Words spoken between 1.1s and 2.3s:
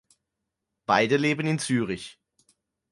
leben in Zürich.